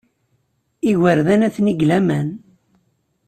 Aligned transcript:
Igerdan 0.91 1.45
atni 1.47 1.73
deg 1.73 1.79
laman. 1.89 2.27